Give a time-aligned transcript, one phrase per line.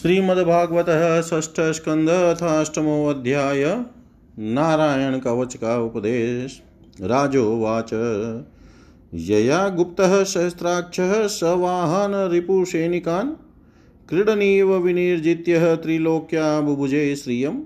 [0.00, 0.86] श्रीमद्भागवत
[1.44, 3.84] ष्ठ स्कंद अध्याय
[4.38, 6.62] नारायण कवच का उपदेश
[7.00, 7.90] राजोवाच।
[9.28, 13.30] यया गुप्तः सहस्राक्षः सवाहन रिपुसैनिकान्
[14.08, 17.62] क्रीडनीव विनिर्जित्य त्रिलोक्या बुभुजे श्रियम्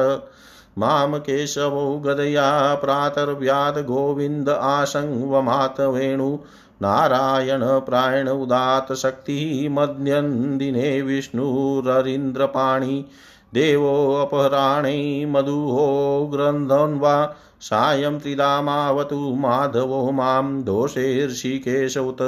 [0.77, 6.37] माँ केशवो गदया प्रातर्व्याद गोविंद आसंवमात वेणु।
[6.81, 13.05] नारायण प्रायण उदात शक्तिः मध्यन्दिने विष्णुररीन्द्रपाणि
[13.53, 15.85] देवोऽपहराणे मधुहो
[16.33, 17.15] ग्रन्थन्वा
[17.61, 22.21] सायं त्रिधामावतु माधवो माँ दोषेर्षिकेश उत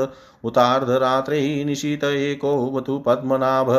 [0.45, 3.71] उतार्धरात्रे निशीत एकोऽवतु पद्मनाभ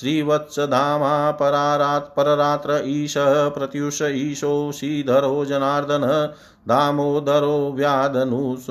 [0.00, 3.14] श्रीवत्सधामा परारात् पररात्र ईश
[3.56, 6.06] प्रत्युष ईशो श्रीधरो जनार्दन
[6.68, 8.70] दामोदरो व्याधनुस्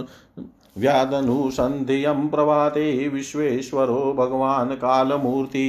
[0.78, 5.66] व्याधनुसन्धियं प्रभाते विश्वेश्वरो भगवान् कालमूर्ति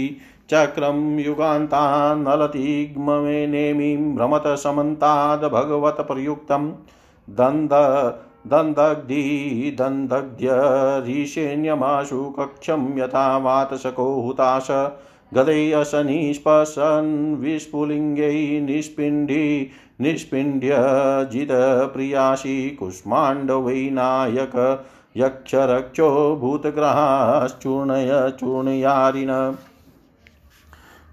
[0.51, 6.73] चक्रं युगान्तान्नलतिग्ममे नेमिं भ्रमत समन्ताद् भगवत्प्रयुक्तं
[7.31, 7.71] दन्द
[8.47, 14.69] दन्दग्धि दन्दग्ध्यरीशेन्यमाशु कक्षं यथा वातशको हुताश।
[15.35, 19.71] गदै असनिस्पशन् विस्फुलिङ्गै निष्पिण्डि,
[20.01, 20.77] निष्पिण्ड्य
[21.33, 24.85] जितप्रियासि कुष्माण्डवैनायक
[25.17, 29.55] यक्षरक्षो भूतग्रहाश्चूर्णय चूर्णयारिण।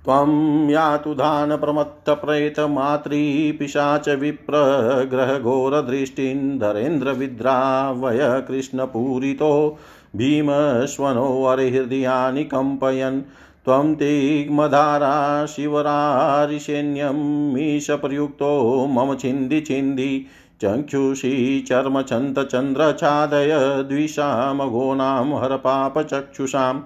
[0.05, 0.31] त्वं
[0.69, 9.51] यातु धानप्रमत्तप्रेतमातृपिशाच विप्रग्रहघोरदृष्टिं धरेन्द्रविद्रावय कृष्णपूरितो
[10.15, 13.21] भीमश्वनोऽरिहृदयानि कम्पयन्
[13.65, 15.13] त्वं तिग्मधारा
[17.53, 18.51] मीशप्रयुक्तो
[18.95, 20.09] मम छिन्दि छिन्दि
[20.63, 21.33] चक्षुषी
[21.69, 23.53] चर्मचन्तचन्द्रछादय
[23.89, 26.81] द्विषामघोनां हरपापचक्षुषाम्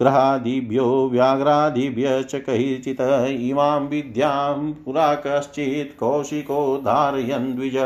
[0.00, 3.00] ग्रहादिभ्यो व्याघ्रादिभ्य च कैचित्
[3.48, 4.54] इमां विद्यां
[4.84, 7.76] पुरा कश्चित् कौशिको धारयन् द्विज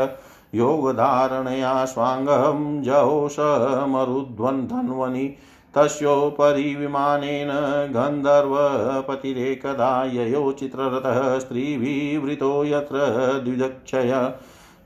[0.55, 5.25] योगधारणया स्वाङ्गं जहोषमरुध्वन्धन्वनि
[5.73, 7.49] तस्योपरि विमानेन
[7.95, 13.01] गन्धर्वपतिरेकदा ययो चित्ररथः स्त्रीभिवृतो यत्र
[13.45, 14.13] द्विदक्षय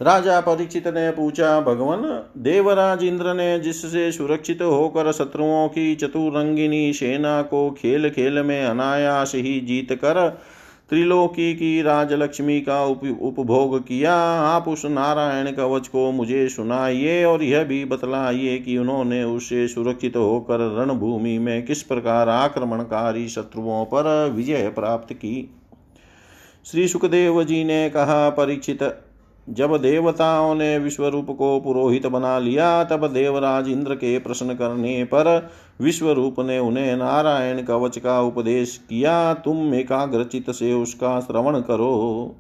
[0.02, 2.02] राजा परीक्षित ने पूछा भगवान
[2.38, 9.32] देवराज इंद्र ने जिससे सुरक्षित होकर शत्रुओं की चतुरंगिनी सेना को खेल खेल में अनायास
[9.36, 10.40] ही जीत कर
[10.90, 17.44] त्रिलोकी की राजलक्ष्मी का उप, उपभोग किया। आप उस नारायण कवच को मुझे सुनाइए और
[17.44, 24.30] यह भी बतलाइए कि उन्होंने उसे सुरक्षित होकर रणभूमि में किस प्रकार आक्रमणकारी शत्रुओं पर
[24.36, 25.56] विजय प्राप्त की।
[26.66, 28.84] श्री सुखदेव जी ने कहा परीक्षित
[29.50, 35.50] जब देवताओं ने विश्वरूप को पुरोहित बना लिया, तब देवराज इंद्र के प्रश्न करने पर
[35.82, 42.36] विश्वरूप ने उन्हें नारायण कवच का उपदेश किया, तुम एकाग्रचित से उसका श्रवण करो।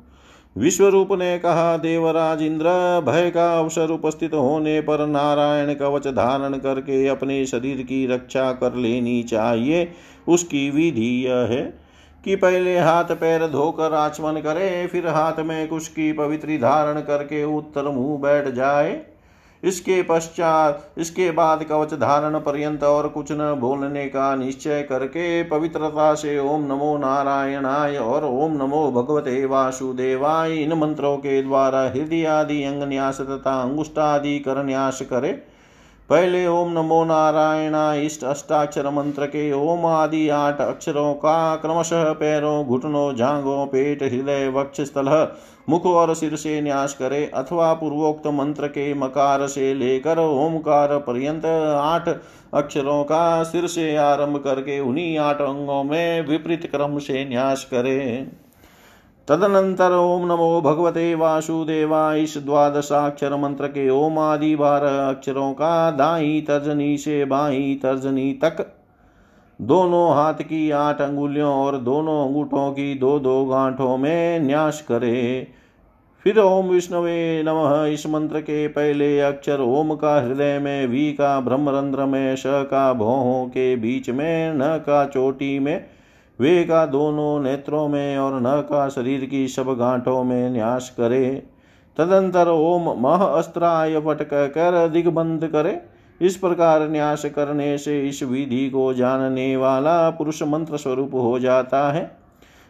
[0.57, 2.65] विश्वरूप ने कहा, देवराज इंद्र,
[3.05, 8.75] भय का अवसर उपस्थित होने पर नारायण कवच धारण करके अपने शरीर की रक्षा कर
[8.75, 9.91] लेनी चाहिए।
[10.27, 11.88] उसकी विधि यह है
[12.25, 17.43] कि पहले हाथ पैर धोकर आचमन करे, फिर हाथ में कुश की पवित्री धारण करके
[17.45, 19.01] उत्तर मुँह बैठ जाए।
[19.63, 26.13] इसके पश्चात, इसके बाद कवच धारण पर्यंत और कुछ न बोलने का निश्चय करके पवित्रता
[26.15, 32.63] से ओम नमो नारायणाय और ओम नमो भगवते वासुदेवाय इन मंत्रों के द्वारा हृदय आदि
[32.63, 35.31] अंग न्यास तथा अंगुष्टादि कर न्यास करे।
[36.09, 42.65] पहले ओम नमो नारायण इष्ट अष्टाक्षर मंत्र के ओम आदि आठ अक्षरों का क्रमशः पैरों,
[42.65, 45.09] घुटनों जांगों पेट, हृदय वक्ष स्थल
[45.69, 51.45] मुख और सिर से न्यास करे अथवा पूर्वोक्त मंत्र के मकार से लेकर ओमकार पर्यंत
[51.45, 52.09] आठ
[52.53, 58.27] अक्षरों का सिर से आरंभ करके उन्हीं आठ अंगों में विपरीत क्रम से न्यास करे।
[59.29, 66.45] तदनंतर ओम नमो भगवते वासुदेवा इस द्वादशाक्षर मंत्र के ओम आदि बारह अक्षरों का दाई
[66.48, 68.74] तर्जनी से बाई तर्जनी तक।
[69.62, 75.48] दोनों हाथ की आठ अंगुलियों और दोनों अंगूठों की दो दो गांठों में न्यास करे।
[76.24, 81.39] फिर ओम विष्णवे नमः। इस मंत्र के पहले अक्षर ओम का हृदय में, वी का
[81.39, 85.86] ब्रह्मरंध्र में, श का भौहों के बीच में, न का चोटी में
[86.39, 91.43] वे का दोनों नेत्रों में और न का शरीर की सब गांठों में न्यास करे।
[91.98, 95.81] तदंतर ओम मह अस्त्राय पट कर दिग्बंध करे।
[96.22, 101.91] इस प्रकार न्यास करने से इस विधि को जानने वाला पुरुष मंत्र स्वरूप हो जाता
[101.91, 102.19] है।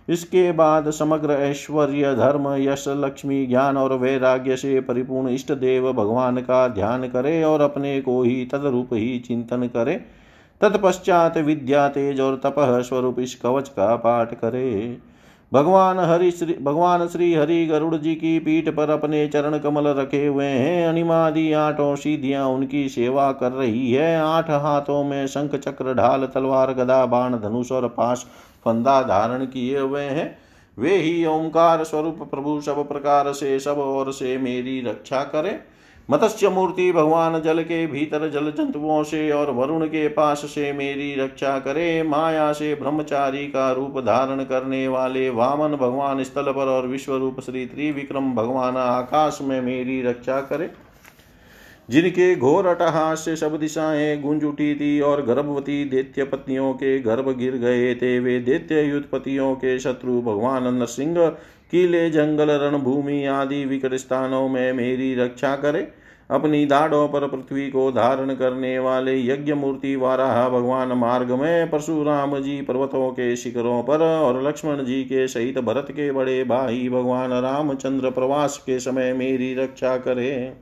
[0.09, 6.37] इसके बाद समग्र ऐश्वर्य, धर्म, यश, लक्ष्मी, ज्ञान और वैराग्य से परिपूर्ण इष्ट देव भगवान
[6.37, 10.18] का ध्यान करे और अपने को ही तदरूप ही चिंतन करे।
[10.61, 14.97] तत्पश्चात विद्या तेज और तपह स्वरूप इस कवच का पाठ करे।
[15.51, 20.25] भगवान हरि श्री भगवान श्री हरि गरुड़ जी की पीठ पर अपने चरण कमल रखे
[20.25, 25.93] हुए हैं। अनिमादि आठों सीधियाँ उनकी सेवा कर रही है। आठ हाथों में शंख चक्र,
[25.93, 28.25] ढाल, तलवार, गदा, बाण, धनुष और पाश
[28.65, 30.37] फंदा धारण किए हुए हैं।
[30.77, 35.59] वे ही ओंकार स्वरूप प्रभु सब प्रकार से सब और से मेरी रक्षा करे।
[36.11, 41.15] मत्स्य मूर्ति भगवान जल के भीतर जल जंतुओं से और वरुण के पास से मेरी
[41.15, 46.87] रक्षा करे, माया से ब्रह्मचारी का रूप धारण करने वाले वामन भगवान स्थल पर और
[46.87, 50.69] विश्व रूप श्री त्रिविक्रम भगवान आकाश में मेरी रक्षा करे।
[51.89, 57.37] जिनके घोर अटहास से सब दिशाएँ गुंज उठी थी और गर्भवती दैत्य पत्नियों के गर्भ
[57.37, 61.29] गिर गए थे, वे दैत्य युद्धपतियों के शत्रु भगवान नरसिंह,
[61.71, 65.98] किले, जंगल, रणभूमि आदि विकट स्थानों में मेरी रक्षा करे।
[66.29, 72.37] अपनी दाढ़ों पर पृथ्वी को धारण करने वाले यज्ञ मूर्ति वाराह भगवान मार्ग में परशुराम
[72.39, 77.31] जी पर्वतों के शिखरों पर और लक्ष्मण जी के सहित भरत के बड़े भाई भगवान
[77.31, 80.53] रामचंद्र प्रवास के समय मेरी रक्षा करे।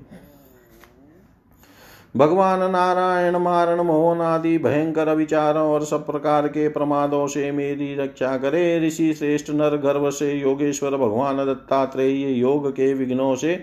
[2.18, 8.38] भगवान नारायण, मारण, मोहन आदि भयंकर विचारों और सब प्रकार के प्रमादों से मेरी रक्षा
[8.38, 13.56] करे। ऋषि श्रेष्ठ नर गर्भ से योगेश्वर भगवान दत्तात्रेय योग के विघ्नों से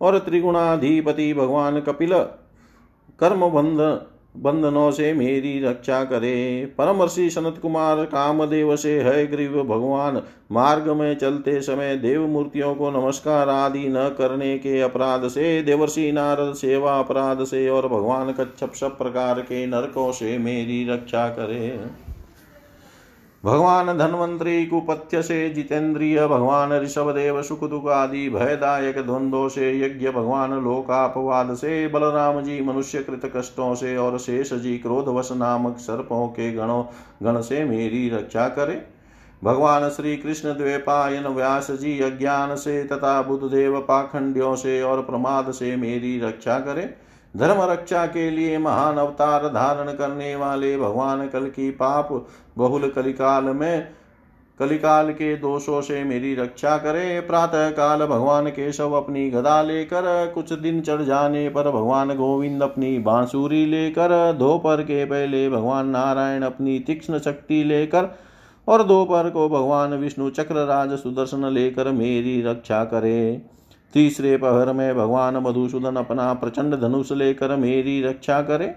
[0.00, 2.12] और त्रिगुणाधिपति भगवान कपिल,
[3.20, 3.80] कर्म बंध,
[4.36, 10.22] बंधनों से मेरी रक्षा करे। परम ऋषि सनत कुमार कामदेव से, है ग्रीव भगवान
[10.52, 16.12] मार्ग में चलते समय देव मूर्तियों को नमस्कार आदि न करने के अपराध से, देवर्षि
[16.12, 21.80] नारद सेवा अपराध से और भगवान कच्छप सब प्रकार के नरकों से मेरी रक्षा करे।
[23.44, 30.52] भगवान धन्वंतरी कुपथ्य से जितेंद्रिय, भगवान ऋषभदेव सुख दुख आदि भयदायक द्वंद्वों से यज्ञ भगवान
[30.64, 36.52] लोकापवाद से बलराम जी मनुष्य कृत कष्टों से और शेष जी क्रोधवश नामक सर्पों के
[36.52, 36.82] गणों
[37.22, 38.82] गण से मेरी रक्षा करे।
[39.42, 45.76] भगवान श्री कृष्ण द्वेपायन व्यास जी अज्ञान से तथा बुद्धदेव पाखंडियों से और प्रमाद से
[45.76, 46.94] मेरी रक्षा करे।
[47.34, 52.08] धर्म रक्षा के लिए महान अवतार धारण करने वाले भगवान कल की पाप
[52.58, 53.88] बहुल कलिकाल में,
[54.60, 60.52] कलिकाल के दोषों से मेरी रक्षा करे। प्रातः काल भगवान केशव अपनी गदा लेकर, कुछ
[60.52, 66.78] दिन चढ़ जाने पर भगवान गोविंद अपनी बांसुरी लेकर, दोपहर के पहले भगवान नारायण अपनी
[66.78, 68.08] तीक्ष्ण शक्ति लेकर
[68.68, 73.42] और दोपहर को भगवान विष्णु चक्र राज सुदर्शन लेकर मेरी रक्षा करे।
[73.94, 78.74] तीसरे पहर में भगवान मधुसूदन अपना प्रचंड धनुष लेकर मेरी रक्षा करे।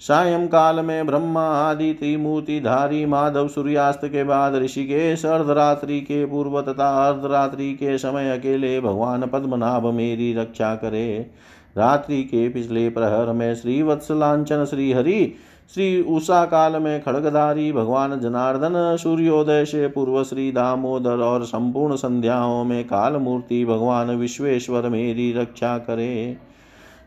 [0.00, 7.08] सायंकाल में ब्रह्मा, आदि, त्रिमूर्ति, धारी, माधव, सूर्यास्त के बाद ऋषिकेश, अर्धरात्रि के पूर्व तथा
[7.08, 11.30] अर्धरात्रि के समय अकेले भगवान पद्मनाभ मेरी रक्षा करे।
[11.76, 15.34] रात्रि के पिछले प्रहर में श्री वत्सलांचन श्री हरि
[15.74, 22.64] श्री उषा काल में खड़गधारी भगवान जनार्दन, सूर्योदय से पूर्व श्री दामोदर और संपूर्ण संध्याओं
[22.64, 26.36] में काल मूर्ति भगवान विश्वेश्वर मेरी रक्षा करे।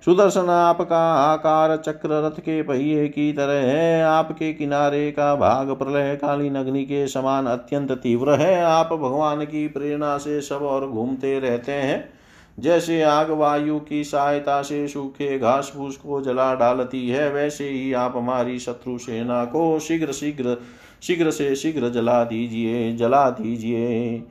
[0.05, 6.15] सुदर्शन आपका आकार चक्र रथ के पहिए की तरह है। आपके किनारे का भाग प्रलय
[6.15, 11.39] कालीन अग्नि के समान अत्यंत तीव्र है। आप भगवान की प्रेरणा से सब और घूमते
[11.39, 12.14] रहते हैं।
[12.59, 17.93] जैसे आग वायु की सहायता से सूखे घास फूस को जला डालती है, वैसे ही
[17.93, 20.57] आप हमारी शत्रु सेना को शीघ्र शीघ्र
[21.01, 24.23] शीघ्र से शीघ्र जला दीजिए जला दीजिए।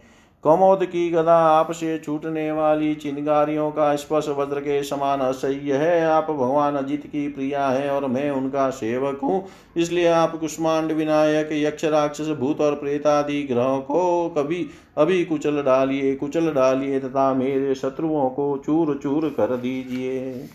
[0.45, 6.27] कौमोद की गदा आपसे छूटने वाली चिनगारियों का स्पर्श वज्र के समान असह्य है। आप
[6.31, 9.43] भगवान अजित की प्रिया है और मैं उनका सेवक हूँ।
[9.77, 16.15] इसलिए आप कुष्मांड विनायक यक्ष राक्षस भूत और प्रेतादि ग्रहों को कभी, अभी कुचल डालिए
[16.15, 20.49] कुचल डालिए तथा मेरे शत्रुओं को चूर चूर कर दीजिए।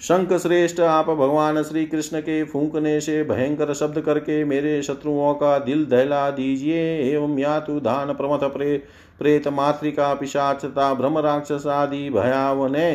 [0.00, 5.58] शंख श्रेष्ठ आप भगवान श्री कृष्ण के फूंकने से भयंकर शब्द करके मेरे शत्रुओं का
[5.58, 8.76] दिल दहला दीजिए। एवं यातु धान प्रमथ प्रे
[9.18, 12.90] प्रेत मातृका पिशाच तथा ब्रह्म राक्षस आदि भयावने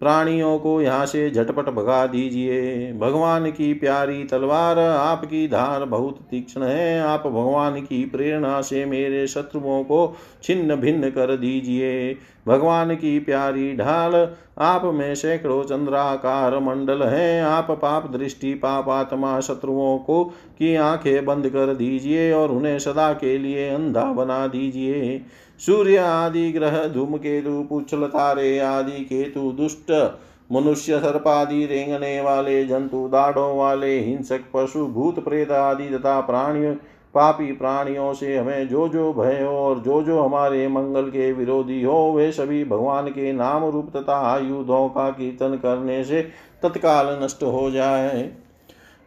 [0.00, 6.62] प्राणियों को यहाँ से झटपट भगा दीजिए। भगवान की प्यारी तलवार आपकी धार बहुत तीक्ष्ण
[6.62, 12.12] है। आप भगवान की प्रेरणा से मेरे शत्रुओं को छिन्न भिन्न कर दीजिए।
[12.48, 14.28] भगवान की प्यारी ढाल,
[14.58, 20.24] आप में सैकड़ों चंद्राकार मंडल हैं। आप पाप दृष्टि, पाप आत्मा शत्रुओं को
[20.58, 25.22] की आँखें बंद कर दीजिए और उन्हें सदा के लिए अंधा बना दीजिए।
[25.66, 30.18] सूर्य आदि ग्रह धूमकेतु पुच्छल तारे आदि केतु, दुष्ट,
[30.52, 36.76] मनुष्य, सर्पादि, रेंगने वाले, जंतु, दाढ़ों वाले, हिंसक, पशु, भूत, प्रेत आदि तथा प्राणी
[37.14, 41.82] पापी प्राणियों से हमें जो जो भय हो और जो जो हमारे मंगल के विरोधी
[41.82, 46.22] हो, वे सभी भगवान के नाम रूप तथा आयुधों का कीर्तन करने से
[46.62, 48.30] तत्काल नष्ट हो जाए।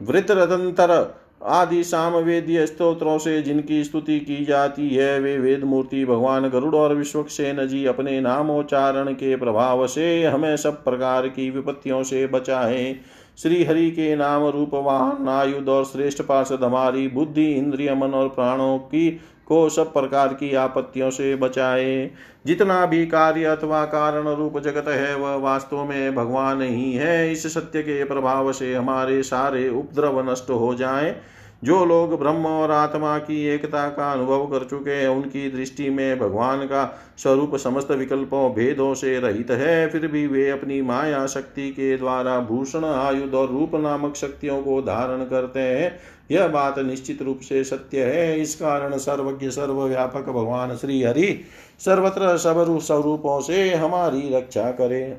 [0.01, 6.75] वृतरतंतर आदि सामवेदीय स्त्रोत्रों से जिनकी स्तुति की जाती है, वे वेद मूर्ति भगवान गरुड़
[6.75, 12.96] और विश्वक्सेन जी अपने नामोच्चारण के प्रभाव से हमें सब प्रकार की विपत्तियों से बचाए।
[13.43, 18.27] श्री हरि के नाम रूप वाहन आयुध और श्रेष्ठ पार्षद हमारी बुद्धि, इंद्रिय, मन और
[18.27, 22.12] प्राणों की को सब प्रकार की आपत्तियों से बचाए।
[22.45, 27.53] जितना भी कार्य अथवा कारण रूप जगत है, वह वास्तव में भगवान ही है। इस
[27.53, 31.15] सत्य के प्रभाव से हमारे सारे उपद्रव नष्ट हो जाएँ।
[31.63, 36.20] जो लोग ब्रह्म और आत्मा की एकता का अनुभव कर चुके हैं, उनकी दृष्टि में
[36.20, 41.70] भगवान का स्वरूप समस्त विकल्पों, भेदों से रहित है। फिर भी वे अपनी माया शक्ति
[41.70, 46.00] के द्वारा भूषण, आयुध और रूप नामक शक्तियों को धारण करते हैं।
[46.32, 51.41] यह बात निश्चित रूप से सत्य है। इस कारण सर्वज्ञ, सर्वव्यापक भगवान श्री हरि
[51.80, 55.17] सर्वत्र सब स्वरूपों से हमारी रक्षा करे।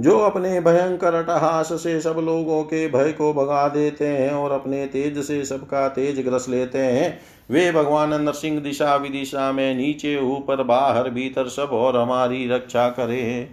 [0.00, 4.86] जो अपने भयंकर अटहास से सब लोगों के भय को भगा देते हैं और अपने
[4.86, 7.18] तेज से सबका तेज ग्रस लेते हैं,
[7.50, 13.48] वे भगवान नरसिंह दिशा विदिशा में नीचे, ऊपर, बाहर, भीतर सब और हमारी रक्षा करे।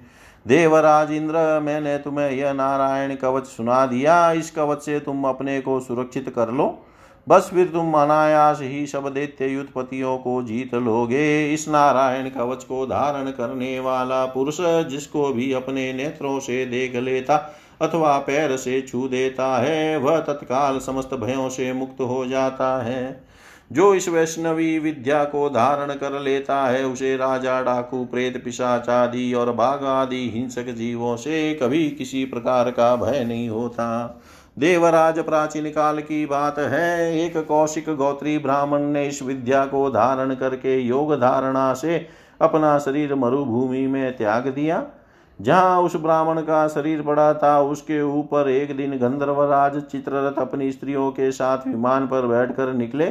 [0.48, 5.80] देवराज इंद्र, मैंने तुम्हें यह नारायण कवच सुना दिया, इस कवच से तुम अपने को
[5.80, 6.86] सुरक्षित कर लो।
[7.30, 12.86] बस फिर तुम अनायास ही सब दैत्य युद्धपतियों को जीत लोगे। इस नारायण कवच को
[12.86, 17.36] धारण करने वाला पुरुष जिसको भी अपने नेत्रों से देख लेता
[17.82, 23.24] अथवा पैर से छू देता है, वह तत्काल समस्त भयों से मुक्त हो जाता है।
[23.72, 29.34] जो इस वैष्णवी विद्या को धारण कर लेता है, उसे राजा, डाकू, प्रेत, पिशाच आदि
[29.34, 34.22] और बाघ आदि हिंसक जीवों से कभी किसी प्रकार का भय नहीं होता।
[34.60, 40.34] देवराज प्राचीन काल की बात है। एक कौशिक गौत्री ब्राह्मण ने इस विद्या को धारण
[40.36, 42.08] करके योग धारणा से
[42.42, 44.84] अपना शरीर मरुभूमि में त्याग दिया।
[45.40, 51.10] जहाँ उस ब्राह्मण का शरीर पड़ा था, उसके ऊपर एक दिन गंधर्वराज चित्ररथ अपनी स्त्रियों
[51.12, 53.08] के साथ विमान पर बैठकर निकले।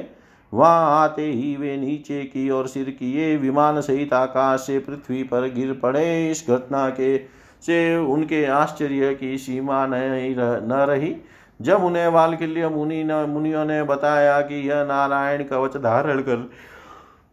[0.52, 5.48] वहाँ आते ही वे नीचे की ओर सिर किए, विमान सहित आकाश से पृथ्वी पर
[5.54, 7.16] गिर पड़े। इस घटना के
[7.62, 11.14] से उनके आश्चर्य की सीमा नहीं न रही।
[11.62, 16.36] जब उन्हें वालकिल्य मुनि मुनियों ने बताया कि यह नारायण कवच धारण कर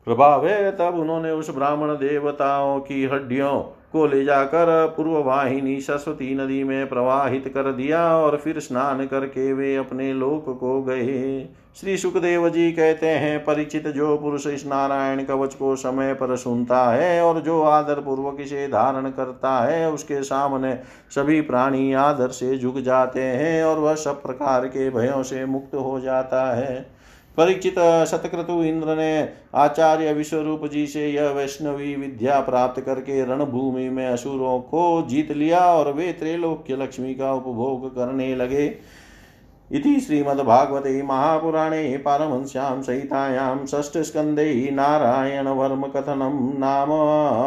[0.08, 6.34] प्रभाव है तब उन्होंने उस ब्राह्मण देवताओं की हड्डियों को ले जाकर पूर्व वाहिनी सरस्वती
[6.36, 11.98] नदी में प्रवाहित कर दिया और फिर स्नान करके वे अपने लोक को गए। श्री
[11.98, 17.22] सुखदेव जी कहते हैं, परिचित जो पुरुष इस नारायण कवच को समय पर सुनता है
[17.22, 20.74] और जो आदर पूर्वक इसे धारण करता है, उसके सामने
[21.16, 25.76] सभी प्राणी आदर से झुक जाते हैं और वह सब प्रकार के भयों से मुक्त
[25.76, 26.95] हो जाता है।
[27.38, 27.76] परीक्षित
[28.08, 34.60] शतक्रतु इंद्र ने आचार्य विश्वरूप जी से यह वैष्णवी विद्या प्राप्त करके रणभूमि में असुरों
[34.60, 38.66] को जीत लिया और वे त्रैलोक्य लक्ष्मी का उपभोग करने लगे।
[39.72, 46.92] इति श्रीमद्भागवते महापुराणे पारमहंस्यां सहितायां षष्ठस्कन्धे नारायणवर्मकथनं नाम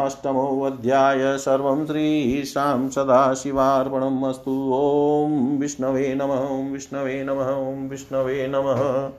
[0.05, 7.49] अष्टमोऽध्याय। सर्वं श्रीशां सदाशिवार्पणम् अस्तु। ॐ विष्णवे नमः विष्णवे नमः
[7.89, 9.11] विष्णवे नमः।